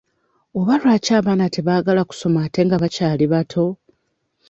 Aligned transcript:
Oba 0.59 0.73
lwaki 0.81 1.09
abaana 1.19 1.45
tebaagala 1.55 2.01
kusoma 2.09 2.39
ate 2.45 2.59
nga 2.65 2.77
bakyali 2.83 3.25
bato? 3.33 3.65